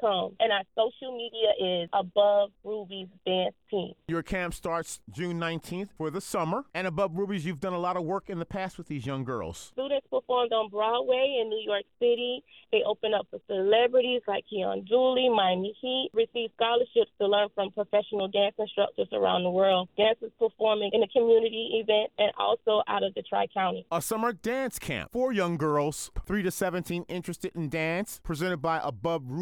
[0.00, 0.36] com.
[0.40, 3.92] And our social media is Above Rubies Dance Team.
[4.08, 6.64] Your camp starts June 19th for the summer.
[6.74, 9.24] And Above Rubies, you've done a lot of work in the past with these young
[9.24, 9.70] girls.
[9.72, 12.42] Students performed on Broadway in New York City.
[12.70, 17.70] They opened up for celebrities like Keon Dooley, Miami Heat, received scholarships to learn from
[17.70, 19.88] professional dance instructors around the world.
[19.96, 23.86] Dancers performing in a community event and also out of the Tri County.
[23.92, 28.80] A summer dance camp for young girls, 3 to 17 interested in dance, presented by
[28.82, 29.41] Above Rubies